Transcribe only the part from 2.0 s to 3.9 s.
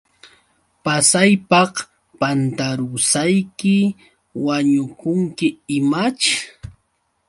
pantarusayki,